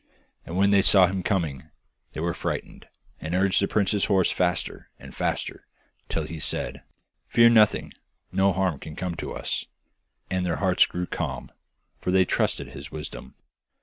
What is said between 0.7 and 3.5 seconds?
they saw him coming they were frightened, and